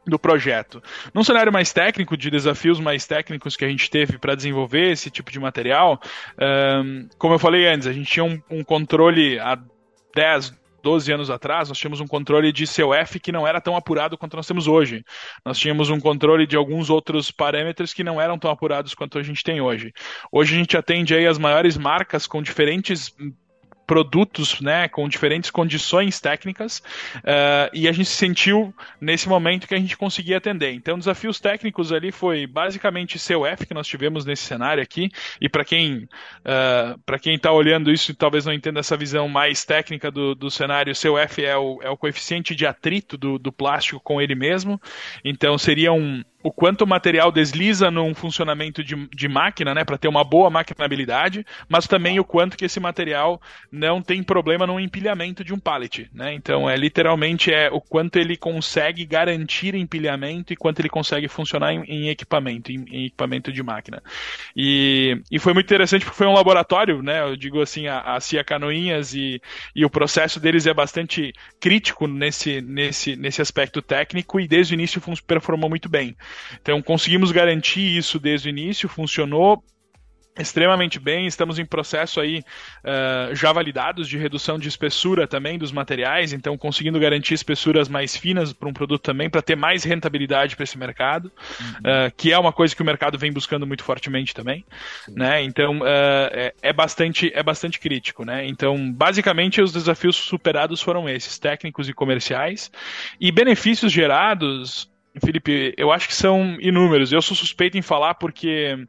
do 0.07 0.19
projeto. 0.19 0.83
Num 1.13 1.25
cenário 1.25 1.53
mais 1.53 1.73
técnico, 1.73 2.17
de 2.17 2.31
desafios 2.31 2.79
mais 2.81 3.07
técnicos 3.07 3.57
que 3.57 3.65
a 3.65 3.69
gente 3.69 3.91
teve 3.91 4.19
para 4.19 4.35
desenvolver 4.35 4.91
esse 4.91 5.11
tipo 5.11 5.31
de 5.31 5.41
material, 5.41 6.01
um, 6.85 7.09
como 7.19 7.35
eu 7.35 7.39
falei 7.39 7.67
antes, 7.67 7.87
a 7.87 7.93
gente 7.93 8.11
tinha 8.11 8.25
um, 8.25 8.41
um 8.51 8.63
controle 8.63 9.39
há 9.39 9.59
10, 10.15 10.53
12 10.83 11.13
anos 11.13 11.31
atrás, 11.31 11.71
nós 11.71 11.79
tínhamos 11.79 12.01
um 12.01 12.07
controle 12.07 12.53
de 12.53 12.67
COF 12.67 13.19
que 13.19 13.33
não 13.33 13.47
era 13.47 13.59
tão 13.61 13.75
apurado 13.75 14.19
quanto 14.19 14.37
nós 14.37 14.47
temos 14.47 14.69
hoje. 14.69 15.03
Nós 15.45 15.59
tínhamos 15.59 15.89
um 15.89 15.99
controle 15.99 16.47
de 16.47 16.57
alguns 16.57 16.91
outros 16.91 17.31
parâmetros 17.31 17.95
que 17.95 18.05
não 18.05 18.21
eram 18.21 18.39
tão 18.39 18.51
apurados 18.51 18.95
quanto 18.95 19.19
a 19.19 19.23
gente 19.23 19.43
tem 19.43 19.63
hoje. 19.63 19.93
Hoje 20.31 20.55
a 20.55 20.59
gente 20.59 20.77
atende 20.77 21.15
aí 21.15 21.27
as 21.27 21.39
maiores 21.39 21.79
marcas 21.79 22.27
com 22.27 22.43
diferentes 22.43 23.15
produtos 23.87 24.61
né, 24.61 24.89
com 24.89 25.09
diferentes 25.09 25.51
condições 25.51 26.21
técnicas 26.21 26.79
uh, 27.19 27.71
e 27.73 27.89
a 27.89 27.93
gente 27.93 28.09
sentiu 28.09 28.75
nesse 29.01 29.29
momento 29.29 29.67
que 29.67 29.75
a 29.75 29.79
gente 29.79 29.97
conseguia 29.97 30.39
atender. 30.39 30.73
Então, 30.73 30.99
desafios 30.99 31.39
técnicos 31.41 31.93
ali 31.93 32.11
foi 32.11 32.47
basicamente 32.47 33.19
COF 33.19 33.67
que 33.67 33.75
nós 33.75 33.87
tivemos 33.87 34.25
nesse 34.25 34.43
cenário 34.43 34.83
aqui 34.83 35.11
e 35.41 35.49
para 35.49 35.65
quem 35.65 36.09
uh, 36.41 36.99
para 37.05 37.19
quem 37.19 37.35
está 37.35 37.53
olhando 37.53 37.93
isso 37.93 38.11
e 38.11 38.15
talvez 38.15 38.45
não 38.45 38.53
entenda 38.53 38.81
essa 38.81 38.97
visão 38.97 39.29
mais 39.29 39.65
técnica 39.65 40.11
do, 40.11 40.35
do 40.35 40.51
cenário, 40.51 40.95
COF 40.95 41.45
é 41.45 41.57
o, 41.57 41.81
é 41.83 41.91
o 41.91 41.97
coeficiente 41.97 42.55
de 42.55 42.67
atrito 42.67 43.17
do, 43.17 43.39
do 43.39 43.53
plástico 43.53 44.01
com 44.01 44.21
ele 44.21 44.35
mesmo. 44.35 44.81
Então, 45.25 45.59
seria 45.59 45.93
um 45.93 46.23
o 46.45 46.53
quanto 46.53 46.83
o 46.83 46.87
material 46.87 47.33
desliza 47.33 47.91
num 47.91 48.15
funcionamento 48.15 48.85
de, 48.85 49.09
de 49.09 49.29
máquina, 49.29 49.75
né, 49.75 49.83
para 49.83 49.97
ter 49.97 50.09
uma 50.09 50.23
boa 50.23 50.51
maquinabilidade, 50.51 51.45
mas 51.67 51.87
também 51.87 52.21
o 52.21 52.25
quanto 52.25 52.55
que 52.55 52.67
esse 52.67 52.79
material 52.79 53.41
não 53.73 54.03
tem 54.03 54.23
problema 54.23 54.67
no 54.67 54.79
empilhamento 54.79 55.43
de 55.43 55.55
um 55.55 55.59
pallet, 55.59 56.11
né? 56.13 56.35
Então 56.35 56.69
é 56.69 56.77
literalmente 56.77 57.51
é 57.51 57.71
o 57.73 57.81
quanto 57.81 58.19
ele 58.19 58.37
consegue 58.37 59.07
garantir 59.07 59.75
empilhamento 59.75 60.53
e 60.53 60.57
quanto 60.57 60.81
ele 60.81 60.91
consegue 60.91 61.29
funcionar 61.29 61.73
em, 61.73 61.83
em 61.85 62.09
equipamento, 62.11 62.71
em, 62.71 62.85
em, 62.91 63.07
equipamento 63.07 63.51
de 63.51 63.63
máquina. 63.63 64.03
E, 64.55 65.23
e 65.31 65.39
foi 65.39 65.55
muito 65.55 65.67
interessante 65.67 66.05
porque 66.05 66.19
foi 66.19 66.27
um 66.27 66.35
laboratório, 66.35 67.03
né? 67.03 67.23
Eu 67.23 67.37
digo 67.37 67.63
assim, 67.63 67.87
a, 67.87 68.01
a 68.01 68.21
CIA 68.21 68.45
Canoinhas 68.45 69.15
e, 69.15 69.41
e 69.75 69.83
o 69.83 69.89
processo 69.89 70.39
deles 70.39 70.67
é 70.67 70.75
bastante 70.75 71.33
crítico 71.59 72.07
nesse, 72.07 72.61
nesse, 72.61 73.17
nesse 73.17 73.41
aspecto 73.41 73.81
técnico 73.81 74.39
e 74.39 74.47
desde 74.47 74.75
o 74.75 74.77
início 74.77 75.01
performou 75.27 75.71
muito 75.71 75.89
bem. 75.89 76.15
Então 76.61 76.81
conseguimos 76.83 77.33
garantir 77.33 77.97
isso 77.97 78.19
desde 78.19 78.49
o 78.49 78.51
início, 78.51 78.89
funcionou 78.89 79.63
extremamente 80.39 80.99
bem, 80.99 81.27
estamos 81.27 81.59
em 81.59 81.65
processo 81.65 82.21
aí 82.21 82.43
uh, 82.83 83.35
já 83.35 83.53
validados 83.53 84.09
de 84.09 84.19
redução 84.19 84.59
de 84.59 84.69
espessura 84.69 85.29
também 85.29 85.59
dos 85.59 85.71
materiais, 85.71 86.33
então 86.33 86.59
conseguindo 86.59 86.99
garantir 86.99 87.35
espessuras 87.35 87.89
mais 87.89 88.17
finas 88.17 88.53
para 88.53 88.69
um 88.69 88.73
produto 88.73 89.03
também, 89.03 89.31
para 89.31 89.41
ter 89.41 89.57
mais 89.57 89.85
rentabilidade 89.85 90.57
para 90.57 90.65
esse 90.65 90.77
mercado, 90.77 91.31
uhum. 91.61 91.67
uh, 91.69 92.13
que 92.17 92.33
é 92.33 92.39
uma 92.39 92.53
coisa 92.53 92.75
que 92.75 92.83
o 92.83 92.85
mercado 92.85 93.17
vem 93.17 93.33
buscando 93.33 93.67
muito 93.67 93.85
fortemente 93.85 94.35
também, 94.35 94.65
Sim. 95.05 95.15
né? 95.15 95.43
Então 95.43 95.79
uh, 95.79 95.85
é, 96.33 96.53
é, 96.63 96.73
bastante 96.73 97.31
é 97.33 97.43
bastante 97.43 97.79
crítico, 97.79 98.25
né? 98.25 98.45
Então 98.45 98.93
basicamente 98.93 99.63
os 99.63 99.73
desafios 99.73 100.17
superados 100.17 100.83
foram 100.83 101.09
esses, 101.09 101.39
técnicos 101.39 101.89
e 101.89 101.93
comerciais, 101.93 102.73
e 103.21 103.31
benefícios 103.31 103.93
gerados 103.93 104.93
Felipe, 105.21 105.75
eu 105.77 105.93
acho 105.93 106.09
que 106.09 106.15
são 106.15 106.57
inúmeros. 106.61 107.13
Eu 107.13 107.23
sou 107.23 107.37
suspeito 107.37 107.79
em 107.79 107.83
falar 107.83 108.15
porque 108.15 108.87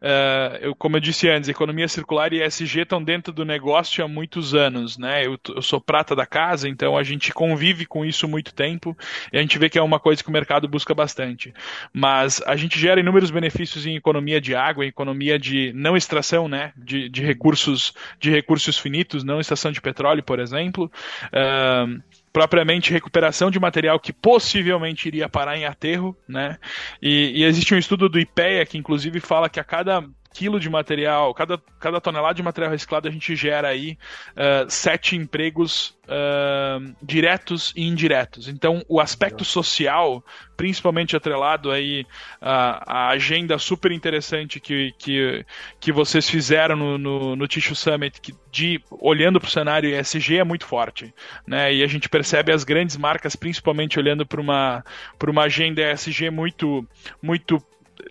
Uh, 0.00 0.54
eu, 0.60 0.76
como 0.76 0.96
eu 0.96 1.00
disse 1.00 1.28
antes, 1.28 1.48
economia 1.48 1.88
circular 1.88 2.32
e 2.32 2.40
ESG 2.40 2.82
estão 2.82 3.02
dentro 3.02 3.32
do 3.32 3.44
negócio 3.44 4.04
há 4.04 4.06
muitos 4.06 4.54
anos, 4.54 4.96
né? 4.96 5.26
Eu, 5.26 5.36
eu, 5.48 5.60
sou 5.60 5.80
prata 5.80 6.14
da 6.14 6.24
casa, 6.24 6.68
então 6.68 6.96
a 6.96 7.02
gente 7.02 7.32
convive 7.32 7.84
com 7.84 8.04
isso 8.04 8.28
muito 8.28 8.54
tempo 8.54 8.96
e 9.32 9.38
a 9.38 9.40
gente 9.40 9.58
vê 9.58 9.68
que 9.68 9.78
é 9.78 9.82
uma 9.82 9.98
coisa 9.98 10.22
que 10.22 10.28
o 10.28 10.32
mercado 10.32 10.68
busca 10.68 10.94
bastante. 10.94 11.52
Mas 11.92 12.40
a 12.46 12.54
gente 12.54 12.78
gera 12.78 13.00
inúmeros 13.00 13.30
benefícios 13.30 13.86
em 13.86 13.96
economia 13.96 14.40
de 14.40 14.54
água, 14.54 14.84
em 14.84 14.88
economia 14.88 15.36
de 15.36 15.72
não 15.74 15.96
extração, 15.96 16.46
né? 16.46 16.72
De, 16.76 17.08
de 17.08 17.24
recursos 17.24 17.92
de 18.20 18.30
recursos 18.30 18.78
finitos, 18.78 19.24
não 19.24 19.40
extração 19.40 19.72
de 19.72 19.80
petróleo, 19.80 20.22
por 20.22 20.38
exemplo. 20.38 20.90
Uh, 21.32 22.00
propriamente 22.38 22.92
recuperação 22.92 23.50
de 23.50 23.58
material 23.58 23.98
que 23.98 24.12
possivelmente 24.12 25.08
iria 25.08 25.28
parar 25.28 25.56
em 25.56 25.64
aterro, 25.64 26.16
né? 26.28 26.56
E, 27.02 27.40
e, 27.40 27.44
existe 27.44 27.74
um 27.74 27.78
estudo 27.78 28.08
do 28.08 28.20
IPEA 28.20 28.64
que 28.64 28.78
inclusive 28.78 29.18
fala 29.18 29.48
que 29.48 29.58
a 29.58 29.64
cada 29.64 30.04
quilo 30.38 30.60
de 30.60 30.70
material, 30.70 31.34
cada, 31.34 31.60
cada 31.80 32.00
tonelada 32.00 32.34
de 32.34 32.44
material 32.44 32.70
reciclado 32.70 33.08
a 33.08 33.10
gente 33.10 33.34
gera 33.34 33.66
aí 33.66 33.98
uh, 34.36 34.70
sete 34.70 35.16
empregos 35.16 35.98
uh, 36.04 36.94
diretos 37.02 37.72
e 37.74 37.82
indiretos. 37.84 38.46
Então, 38.46 38.84
o 38.88 39.00
aspecto 39.00 39.44
social, 39.44 40.24
principalmente 40.56 41.16
atrelado 41.16 41.72
aí 41.72 42.06
à, 42.40 43.08
agenda 43.08 43.58
super 43.58 43.90
interessante 43.90 44.60
que, 44.60 44.94
que, 44.96 45.44
que 45.80 45.90
vocês 45.90 46.30
fizeram 46.30 46.76
no, 46.76 46.98
no, 46.98 47.34
no 47.34 47.48
Tissue 47.48 47.74
Summit, 47.74 48.20
que 48.20 48.32
de 48.52 48.80
olhando 48.92 49.40
para 49.40 49.48
o 49.48 49.50
cenário 49.50 49.92
ESG 49.92 50.38
é 50.38 50.44
muito 50.44 50.66
forte, 50.66 51.12
né? 51.44 51.74
E 51.74 51.82
a 51.82 51.86
gente 51.88 52.08
percebe 52.08 52.52
as 52.52 52.62
grandes 52.62 52.96
marcas, 52.96 53.34
principalmente 53.34 53.98
olhando 53.98 54.24
para 54.24 54.40
uma, 54.40 54.84
uma 55.20 55.42
agenda 55.42 55.82
ESG 55.82 56.30
muito 56.30 56.86
muito 57.20 57.60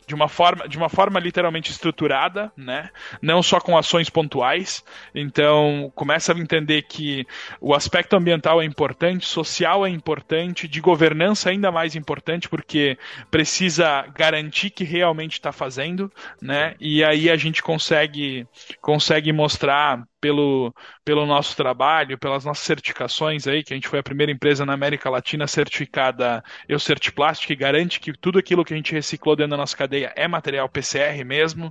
de 0.08 0.16
uma 0.16 0.30
forma, 0.30 0.68
de 0.70 0.78
uma 0.78 0.88
forma 0.88 1.20
literalmente 1.20 1.70
estruturada, 1.70 2.50
né? 2.56 2.90
Não 3.22 3.44
só 3.44 3.60
com 3.60 3.78
ações 3.78 4.10
pontuais. 4.10 4.84
Então, 5.14 5.92
começa 5.94 6.34
a 6.34 6.40
entender 6.40 6.84
que 6.84 7.28
o 7.60 7.74
aspecto 7.76 8.16
ambiental 8.16 8.62
é 8.62 8.66
importante, 8.66 9.26
social 9.26 9.86
é 9.86 9.90
importante, 9.90 10.66
de 10.66 10.80
governança 10.80 11.50
ainda 11.50 11.70
mais 11.72 11.94
importante, 11.94 12.48
porque 12.48 12.98
precisa 13.30 14.08
garantir 14.16 14.70
que 14.70 14.86
realmente 14.86 15.34
está 15.34 15.52
fazendo, 15.52 16.10
né? 16.42 16.76
E 16.80 17.04
aí 17.04 17.30
a 17.30 17.36
gente 17.36 17.62
consegue 17.62 18.48
consegue 18.82 19.34
mostrar 19.34 20.08
pelo, 20.20 20.74
pelo 21.06 21.26
nosso 21.26 21.56
trabalho, 21.56 22.18
pelas 22.18 22.44
nossas 22.44 22.66
certificações 22.66 23.48
aí, 23.48 23.64
que 23.64 23.74
a 23.74 23.76
gente 23.78 23.88
foi 23.88 24.00
a 24.00 24.04
primeira 24.04 24.32
empresa 24.32 24.66
na 24.66 24.74
América 24.74 25.10
Latina 25.10 25.48
certificada 25.48 26.44
Eu 26.68 26.80
Certiplastic, 26.80 27.48
que 27.48 27.56
garante 27.56 28.00
que 28.00 28.14
tudo 28.14 28.40
aquilo 28.40 28.66
que 28.66 28.74
a 28.74 28.78
gente 28.78 28.94
reciclou 28.94 29.36
dentro 29.36 29.52
da 29.52 29.58
nossa 29.58 29.76
cadeia 29.76 30.12
é 30.16 30.28
material 30.28 30.68
PCR 30.70 31.24
mesmo. 31.26 31.68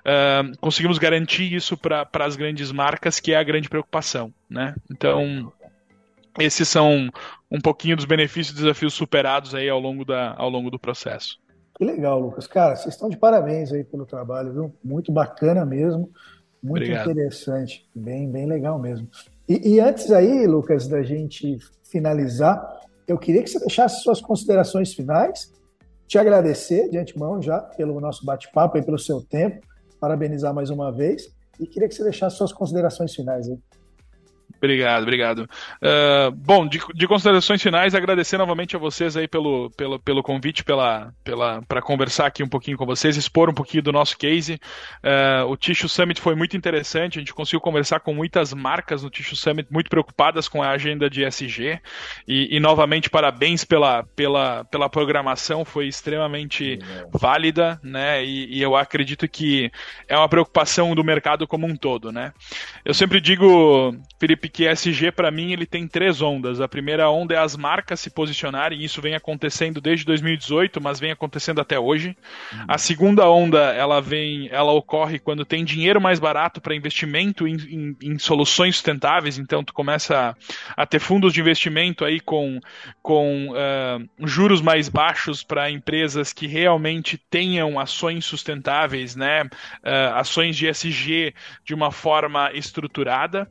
Uh, 0.00 0.56
conseguimos 0.60 0.98
garantir 0.98 1.52
isso 1.52 1.76
para 1.76 2.08
as 2.20 2.36
grandes 2.36 2.70
marcas, 2.72 3.20
que 3.20 3.32
é 3.32 3.36
a 3.36 3.42
grande 3.42 3.68
preocupação, 3.68 4.32
né? 4.48 4.74
Então, 4.90 5.52
esses 6.38 6.68
são 6.68 7.08
um 7.50 7.60
pouquinho 7.60 7.96
dos 7.96 8.04
benefícios 8.04 8.56
e 8.56 8.60
desafios 8.60 8.94
superados 8.94 9.54
aí 9.54 9.68
ao 9.68 9.80
longo, 9.80 10.04
da, 10.04 10.34
ao 10.36 10.48
longo 10.48 10.70
do 10.70 10.78
processo. 10.78 11.38
Que 11.76 11.84
legal, 11.84 12.18
Lucas. 12.20 12.46
Cara, 12.46 12.74
vocês 12.74 12.94
estão 12.94 13.08
de 13.08 13.16
parabéns 13.16 13.72
aí 13.72 13.84
pelo 13.84 14.04
trabalho, 14.04 14.52
viu? 14.52 14.74
Muito 14.82 15.12
bacana 15.12 15.64
mesmo. 15.64 16.10
Muito 16.62 16.82
Obrigado. 16.82 17.10
interessante, 17.10 17.88
bem, 17.94 18.30
bem 18.30 18.46
legal 18.46 18.78
mesmo. 18.78 19.08
E, 19.48 19.74
e, 19.74 19.80
antes 19.80 20.10
aí, 20.10 20.46
Lucas, 20.46 20.88
da 20.88 21.02
gente 21.02 21.56
finalizar, 21.84 22.80
eu 23.06 23.16
queria 23.16 23.42
que 23.42 23.48
você 23.48 23.58
deixasse 23.60 24.02
suas 24.02 24.20
considerações 24.20 24.92
finais, 24.92 25.52
te 26.06 26.18
agradecer 26.18 26.88
de 26.90 26.98
antemão 26.98 27.40
já 27.40 27.60
pelo 27.60 28.00
nosso 28.00 28.24
bate-papo 28.24 28.76
e 28.76 28.82
pelo 28.82 28.98
seu 28.98 29.22
tempo, 29.22 29.66
parabenizar 30.00 30.52
mais 30.52 30.70
uma 30.70 30.92
vez, 30.92 31.28
e 31.58 31.66
queria 31.66 31.88
que 31.88 31.94
você 31.94 32.02
deixasse 32.02 32.36
suas 32.36 32.52
considerações 32.52 33.14
finais 33.14 33.48
aí. 33.48 33.58
Obrigado, 34.58 35.02
obrigado. 35.02 35.48
Uh, 35.80 36.32
bom, 36.32 36.66
de, 36.66 36.80
de, 36.94 37.06
considerações 37.06 37.62
finais, 37.62 37.94
agradecer 37.94 38.36
novamente 38.36 38.74
a 38.74 38.78
vocês 38.78 39.16
aí 39.16 39.28
pelo, 39.28 39.70
pelo, 39.70 40.00
pelo 40.00 40.22
convite, 40.22 40.64
pela, 40.64 41.12
pela, 41.22 41.62
para 41.62 41.80
conversar 41.80 42.26
aqui 42.26 42.42
um 42.42 42.48
pouquinho 42.48 42.76
com 42.76 42.84
vocês, 42.84 43.16
expor 43.16 43.48
um 43.48 43.54
pouquinho 43.54 43.84
do 43.84 43.92
nosso 43.92 44.18
case. 44.18 44.54
Uh, 45.04 45.46
o 45.48 45.56
Tissue 45.56 45.88
Summit 45.88 46.20
foi 46.20 46.34
muito 46.34 46.56
interessante, 46.56 47.18
a 47.18 47.20
gente 47.20 47.32
conseguiu 47.32 47.60
conversar 47.60 48.00
com 48.00 48.12
muitas 48.12 48.52
marcas 48.52 49.04
no 49.04 49.10
Tissue 49.10 49.36
Summit, 49.36 49.68
muito 49.72 49.88
preocupadas 49.88 50.48
com 50.48 50.60
a 50.60 50.70
agenda 50.70 51.08
de 51.08 51.24
SG. 51.24 51.80
E, 52.26 52.56
e 52.56 52.58
novamente, 52.58 53.08
parabéns 53.08 53.64
pela, 53.64 54.02
pela, 54.16 54.64
pela 54.64 54.88
programação, 54.88 55.64
foi 55.64 55.86
extremamente 55.86 56.80
válida, 57.12 57.80
né? 57.82 58.24
E, 58.24 58.58
e 58.58 58.60
eu 58.60 58.74
acredito 58.74 59.28
que 59.28 59.70
é 60.08 60.16
uma 60.16 60.28
preocupação 60.28 60.96
do 60.96 61.04
mercado 61.04 61.46
como 61.46 61.64
um 61.64 61.76
todo, 61.76 62.10
né? 62.10 62.32
Eu 62.84 62.92
sempre 62.92 63.20
digo, 63.20 63.94
Felipe, 64.18 64.47
que 64.48 64.66
SG 64.66 65.12
para 65.12 65.30
mim 65.30 65.52
ele 65.52 65.66
tem 65.66 65.86
três 65.86 66.22
ondas. 66.22 66.60
A 66.60 66.68
primeira 66.68 67.10
onda 67.10 67.34
é 67.34 67.38
as 67.38 67.56
marcas 67.56 68.00
se 68.00 68.10
posicionarem, 68.10 68.82
isso 68.82 69.00
vem 69.00 69.14
acontecendo 69.14 69.80
desde 69.80 70.04
2018, 70.04 70.80
mas 70.80 71.00
vem 71.00 71.10
acontecendo 71.10 71.60
até 71.60 71.78
hoje. 71.78 72.16
Uhum. 72.52 72.64
A 72.68 72.78
segunda 72.78 73.28
onda, 73.28 73.72
ela 73.74 74.00
vem, 74.00 74.48
ela 74.50 74.72
ocorre 74.72 75.18
quando 75.18 75.44
tem 75.44 75.64
dinheiro 75.64 76.00
mais 76.00 76.18
barato 76.18 76.60
para 76.60 76.74
investimento 76.74 77.46
em, 77.46 77.56
em, 77.56 77.96
em, 78.02 78.18
soluções 78.18 78.76
sustentáveis, 78.76 79.38
então 79.38 79.62
tu 79.62 79.72
começa 79.72 80.36
a, 80.76 80.82
a, 80.82 80.86
ter 80.86 80.98
fundos 80.98 81.32
de 81.32 81.40
investimento 81.40 82.04
aí 82.04 82.20
com, 82.20 82.60
com 83.02 83.48
uh, 83.50 84.26
juros 84.26 84.60
mais 84.60 84.88
baixos 84.88 85.42
para 85.42 85.70
empresas 85.70 86.32
que 86.32 86.46
realmente 86.46 87.18
tenham 87.30 87.78
ações 87.78 88.24
sustentáveis, 88.24 89.16
né? 89.16 89.44
Uh, 89.44 90.14
ações 90.14 90.56
de 90.56 90.66
SG 90.66 91.34
de 91.64 91.74
uma 91.74 91.90
forma 91.90 92.50
estruturada. 92.52 93.50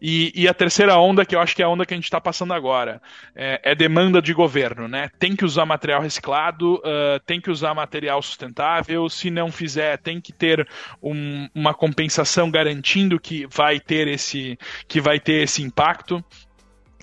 E, 0.00 0.32
e, 0.34 0.48
a 0.48 0.54
terceira 0.54 0.98
onda, 0.98 1.24
que 1.24 1.34
eu 1.34 1.40
acho 1.40 1.54
que 1.54 1.62
é 1.62 1.64
a 1.64 1.68
onda 1.68 1.86
que 1.86 1.94
a 1.94 1.96
gente 1.96 2.04
está 2.04 2.20
passando 2.20 2.52
agora, 2.52 3.00
é, 3.34 3.60
é, 3.62 3.74
demanda 3.74 4.20
de 4.20 4.32
governo, 4.32 4.88
né? 4.88 5.08
Tem 5.18 5.36
que 5.36 5.44
usar 5.44 5.64
material 5.64 6.00
reciclado, 6.00 6.74
uh, 6.76 7.20
tem 7.24 7.40
que 7.40 7.50
usar 7.50 7.74
material 7.74 8.20
sustentável, 8.22 9.08
se 9.08 9.30
não 9.30 9.50
fizer, 9.50 9.98
tem 9.98 10.20
que 10.20 10.32
ter 10.32 10.66
um, 11.02 11.48
uma 11.54 11.72
compensação 11.72 12.50
garantindo 12.50 13.18
que 13.20 13.46
vai 13.46 13.78
ter 13.78 14.08
esse, 14.08 14.58
que 14.88 15.00
vai 15.00 15.20
ter 15.20 15.42
esse 15.42 15.62
impacto. 15.62 16.24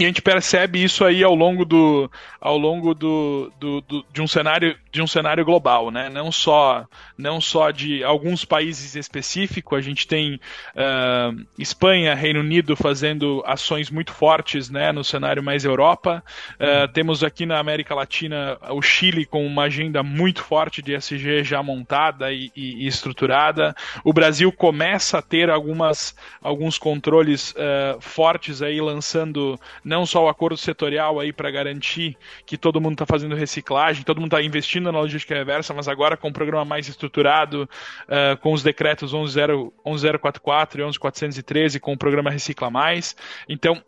E 0.02 0.04
a 0.04 0.08
gente 0.08 0.22
percebe 0.24 0.84
isso 0.84 1.06
aí 1.06 1.24
ao 1.24 1.36
longo 1.36 1.64
do, 1.64 2.10
ao 2.40 2.58
longo 2.58 2.96
do, 2.96 3.54
do, 3.60 3.82
do, 3.82 4.06
de 4.12 4.20
um 4.20 4.26
cenário 4.26 4.76
de 4.92 5.02
um 5.02 5.08
cenário 5.08 5.46
global, 5.46 5.90
né? 5.90 6.10
Não 6.10 6.32
só 6.32 6.86
não 7.18 7.40
só 7.40 7.72
de 7.72 8.04
alguns 8.04 8.44
países 8.44 8.96
específicos. 8.96 9.78
A 9.78 9.82
gente 9.82 10.08
tem 10.08 10.36
uh, 10.36 11.46
Espanha, 11.58 12.16
Reino 12.16 12.40
Unido 12.40 12.76
fazendo 12.76 13.44
ações 13.46 13.90
muito 13.90 14.12
fortes, 14.12 14.70
né? 14.70 14.92
No 14.92 15.04
cenário 15.04 15.44
mais 15.44 15.64
Europa. 15.64 16.24
Uh, 16.56 16.92
temos 16.92 17.24
aqui 17.24 17.46
na 17.46 17.60
América 17.60 17.94
Latina 17.94 18.58
o 18.72 18.82
Chile 18.82 19.24
com 19.24 19.46
uma 19.46 19.64
agenda 19.64 20.02
muito 20.02 20.44
forte 20.44 20.82
de 20.82 20.96
SG 20.96 21.44
já 21.44 21.62
montada 21.62 22.34
e, 22.34 22.52
e, 22.56 22.84
e 22.84 22.88
estruturada. 22.88 23.76
O 24.04 24.12
Brasil 24.12 24.52
começa 24.52 25.20
a 25.20 25.22
ter 25.22 25.50
algumas 25.50 26.16
alguns 26.42 26.78
controles 26.80 27.52
uh, 27.52 28.02
fortes 28.02 28.64
aí 28.64 28.82
lançando 28.82 29.60
não 29.92 30.06
só 30.06 30.24
o 30.24 30.30
acordo 30.30 30.56
setorial 30.56 31.20
aí 31.20 31.34
para 31.34 31.52
garantir 31.52 32.18
que 32.46 32.58
todo 32.58 32.80
mundo 32.80 32.94
está 32.94 33.06
fazendo 33.06 33.36
reciclagem, 33.36 34.06
todo 34.06 34.22
mundo 34.22 34.34
está 34.34 34.42
investindo 34.42 34.90
na 34.90 34.98
logística 35.00 35.36
reversa, 35.36 35.74
mas 35.74 35.90
agora 35.90 36.16
com 36.16 36.30
um 36.30 36.34
programa 36.34 36.64
mais 36.64 36.88
estruturado, 36.88 37.70
uh, 38.08 38.38
com 38.38 38.54
os 38.54 38.64
decretos 38.64 39.14
11044 39.14 40.82
e 40.82 40.84
11413, 40.86 41.80
com 41.82 41.92
o 41.92 41.98
programa 41.98 42.32
Recicla 42.32 42.70
Mais. 42.70 43.18
Então, 43.50 43.84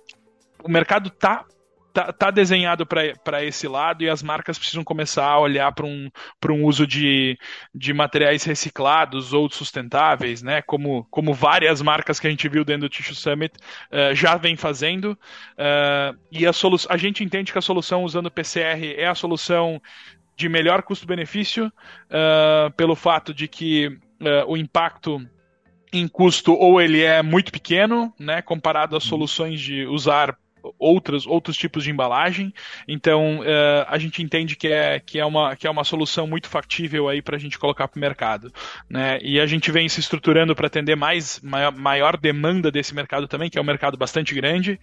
o 0.61 0.69
mercado 0.69 1.07
está 1.07 1.45
tá, 1.93 2.11
tá 2.11 2.31
desenhado 2.31 2.85
para 2.85 3.43
esse 3.43 3.67
lado 3.67 4.03
e 4.03 4.09
as 4.09 4.23
marcas 4.23 4.57
precisam 4.57 4.83
começar 4.83 5.27
a 5.27 5.39
olhar 5.39 5.71
para 5.71 5.85
um, 5.85 6.09
um 6.49 6.65
uso 6.65 6.87
de, 6.87 7.37
de 7.73 7.93
materiais 7.93 8.43
reciclados 8.43 9.31
ou 9.31 9.49
sustentáveis, 9.49 10.41
né? 10.41 10.61
Como, 10.63 11.05
como 11.11 11.33
várias 11.33 11.81
marcas 11.81 12.19
que 12.19 12.27
a 12.27 12.29
gente 12.29 12.49
viu 12.49 12.65
dentro 12.65 12.81
do 12.81 12.89
Tissue 12.89 13.15
Summit 13.15 13.55
uh, 13.91 14.15
já 14.15 14.35
vem 14.35 14.57
fazendo. 14.57 15.17
Uh, 15.53 16.17
e 16.31 16.47
a, 16.47 16.51
a 16.89 16.97
gente 16.97 17.23
entende 17.23 17.51
que 17.51 17.59
a 17.59 17.61
solução 17.61 18.03
usando 18.03 18.31
PCR 18.31 18.95
é 18.97 19.07
a 19.07 19.15
solução 19.15 19.79
de 20.35 20.49
melhor 20.49 20.81
custo-benefício, 20.81 21.67
uh, 21.67 22.71
pelo 22.75 22.95
fato 22.95 23.33
de 23.33 23.47
que 23.47 23.99
o 24.47 24.55
impacto 24.55 25.21
em 25.91 26.07
custo 26.07 26.53
ou 26.53 26.81
ele 26.81 27.01
é 27.01 27.21
muito 27.21 27.51
pequeno, 27.51 28.13
né, 28.17 28.41
comparado 28.41 28.95
às 28.95 29.03
soluções 29.03 29.59
de 29.59 29.85
usar 29.85 30.37
outros, 30.77 31.25
outros 31.25 31.57
tipos 31.57 31.83
de 31.83 31.91
embalagem. 31.91 32.53
Então 32.87 33.39
uh, 33.39 33.85
a 33.87 33.97
gente 33.97 34.21
entende 34.21 34.55
que 34.55 34.67
é, 34.67 34.99
que, 34.99 35.19
é 35.19 35.25
uma, 35.25 35.55
que 35.55 35.67
é 35.67 35.69
uma 35.69 35.83
solução 35.83 36.27
muito 36.27 36.47
factível 36.47 37.07
aí 37.09 37.21
para 37.21 37.35
a 37.35 37.39
gente 37.39 37.59
colocar 37.59 37.87
para 37.87 37.97
o 37.97 38.01
mercado. 38.01 38.53
Né? 38.89 39.19
E 39.21 39.39
a 39.39 39.45
gente 39.45 39.71
vem 39.71 39.87
se 39.89 39.99
estruturando 39.99 40.55
para 40.55 40.67
atender 40.67 40.95
mais 40.95 41.39
maior, 41.41 41.71
maior, 41.71 42.17
demanda 42.17 42.71
desse 42.71 42.93
mercado 42.93 43.27
também, 43.27 43.49
que 43.49 43.57
é 43.57 43.61
um 43.61 43.65
mercado 43.65 43.97
bastante 43.97 44.33
grande. 44.33 44.79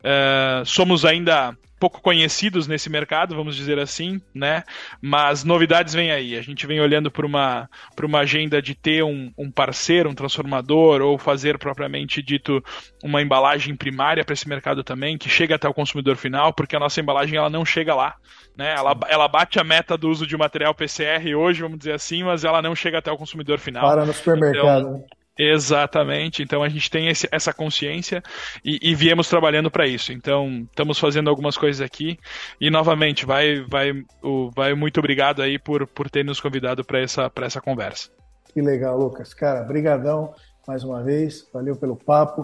Uh, 0.00 0.64
somos 0.64 1.04
ainda 1.04 1.56
pouco 1.78 2.00
conhecidos 2.00 2.66
nesse 2.66 2.88
mercado, 2.88 3.34
vamos 3.34 3.56
dizer 3.56 3.78
assim, 3.78 4.20
né? 4.34 4.64
Mas 5.00 5.44
novidades 5.44 5.94
vêm 5.94 6.10
aí. 6.10 6.36
A 6.36 6.42
gente 6.42 6.66
vem 6.66 6.80
olhando 6.80 7.10
para 7.10 7.26
uma, 7.26 7.68
uma 8.02 8.20
agenda 8.20 8.62
de 8.62 8.74
ter 8.74 9.02
um, 9.02 9.32
um 9.36 9.50
parceiro, 9.50 10.08
um 10.08 10.14
transformador, 10.14 11.00
ou 11.02 11.18
fazer 11.18 11.58
propriamente 11.58 12.22
dito 12.22 12.62
uma 13.02 13.20
embalagem 13.20 13.76
primária 13.76 14.24
para 14.24 14.32
esse 14.32 14.48
mercado 14.48 14.82
também, 14.82 15.18
que 15.18 15.28
chega 15.28 15.56
até 15.56 15.68
o 15.68 15.74
consumidor 15.74 16.16
final, 16.16 16.52
porque 16.52 16.76
a 16.76 16.80
nossa 16.80 17.00
embalagem 17.00 17.36
ela 17.36 17.50
não 17.50 17.64
chega 17.64 17.94
lá. 17.94 18.14
Né? 18.56 18.74
Ela, 18.76 18.96
ela 19.08 19.28
bate 19.28 19.58
a 19.58 19.64
meta 19.64 19.96
do 19.96 20.08
uso 20.08 20.26
de 20.26 20.36
material 20.36 20.74
PCR 20.74 21.34
hoje, 21.34 21.62
vamos 21.62 21.78
dizer 21.78 21.92
assim, 21.92 22.22
mas 22.22 22.44
ela 22.44 22.62
não 22.62 22.74
chega 22.74 22.98
até 22.98 23.10
o 23.10 23.16
consumidor 23.16 23.58
final. 23.58 23.88
Para 23.88 24.06
no 24.06 24.12
supermercado. 24.12 24.80
Então, 24.80 25.04
Exatamente, 25.38 26.42
então 26.42 26.62
a 26.62 26.68
gente 26.68 26.88
tem 26.88 27.08
esse, 27.08 27.28
essa 27.32 27.52
consciência 27.52 28.22
e, 28.64 28.78
e 28.80 28.94
viemos 28.94 29.28
trabalhando 29.28 29.70
para 29.70 29.86
isso. 29.86 30.12
Então 30.12 30.66
estamos 30.70 30.98
fazendo 30.98 31.28
algumas 31.28 31.56
coisas 31.56 31.80
aqui 31.80 32.18
e 32.60 32.70
novamente 32.70 33.26
vai, 33.26 33.60
vai, 33.68 33.92
o, 34.22 34.50
vai 34.54 34.74
muito 34.74 34.98
obrigado 34.98 35.42
aí 35.42 35.58
por, 35.58 35.86
por 35.88 36.08
ter 36.08 36.24
nos 36.24 36.40
convidado 36.40 36.84
para 36.84 37.00
essa, 37.00 37.30
essa 37.42 37.60
conversa. 37.60 38.10
Que 38.52 38.62
legal, 38.62 38.96
Lucas. 38.96 39.34
Cara, 39.34 39.64
brigadão 39.64 40.32
mais 40.66 40.82
uma 40.82 41.02
vez, 41.02 41.46
valeu 41.52 41.76
pelo 41.76 41.96
papo, 41.96 42.42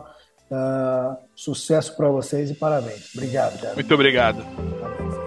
uh, 0.51 1.17
sucesso 1.35 1.97
para 1.97 2.09
vocês 2.09 2.51
e 2.51 2.55
parabéns. 2.55 3.15
Obrigado. 3.15 3.61
Cara. 3.61 3.75
Muito 3.75 3.95
obrigado. 3.95 4.45
Parabéns. 4.81 5.20